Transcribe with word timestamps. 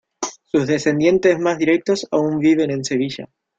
Sus 0.45 0.65
descendientes 0.65 1.37
más 1.37 1.59
directos 1.59 2.07
aún 2.09 2.39
viven 2.39 2.71
en 2.71 2.83
Sevilla. 2.83 3.29